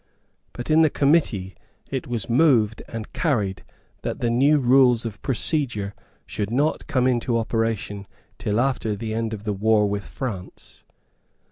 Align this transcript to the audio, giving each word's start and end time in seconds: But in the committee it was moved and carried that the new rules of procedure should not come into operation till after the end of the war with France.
But 0.53 0.71
in 0.71 0.81
the 0.81 0.89
committee 0.89 1.53
it 1.91 2.07
was 2.07 2.27
moved 2.27 2.81
and 2.87 3.13
carried 3.13 3.63
that 4.01 4.17
the 4.19 4.31
new 4.31 4.57
rules 4.57 5.05
of 5.05 5.21
procedure 5.21 5.93
should 6.25 6.49
not 6.49 6.87
come 6.87 7.05
into 7.05 7.37
operation 7.37 8.07
till 8.39 8.59
after 8.59 8.95
the 8.95 9.13
end 9.13 9.31
of 9.31 9.43
the 9.43 9.53
war 9.53 9.87
with 9.87 10.03
France. 10.03 10.83